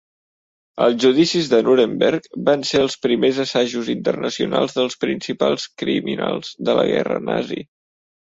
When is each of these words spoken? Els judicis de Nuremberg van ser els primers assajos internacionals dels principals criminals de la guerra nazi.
Els 0.83 0.95
judicis 1.01 1.49
de 1.49 1.57
Nuremberg 1.67 2.23
van 2.47 2.63
ser 2.69 2.79
els 2.85 2.95
primers 3.03 3.41
assajos 3.43 3.91
internacionals 3.95 4.75
dels 4.79 4.97
principals 5.05 5.69
criminals 5.83 6.51
de 6.71 6.77
la 6.81 6.87
guerra 6.93 7.21
nazi. 7.29 7.63